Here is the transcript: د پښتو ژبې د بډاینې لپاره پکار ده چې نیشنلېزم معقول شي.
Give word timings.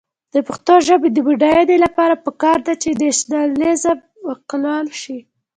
د 0.33 0.35
پښتو 0.47 0.73
ژبې 0.87 1.09
د 1.13 1.17
بډاینې 1.27 1.77
لپاره 1.85 2.21
پکار 2.25 2.57
ده 2.67 2.73
چې 2.81 2.89
نیشنلېزم 3.01 3.97
معقول 4.25 4.87
شي. 5.01 5.17